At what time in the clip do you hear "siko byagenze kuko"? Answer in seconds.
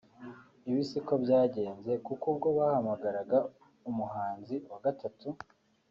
0.89-2.25